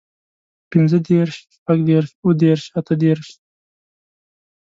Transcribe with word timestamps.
پينځهدېرش، 0.71 1.35
شپږدېرش، 1.55 2.07
اووهدېرش، 2.21 2.61
اتهدېرش 2.79 3.27